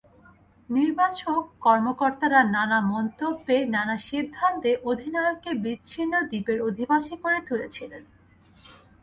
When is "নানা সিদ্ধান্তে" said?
3.65-4.71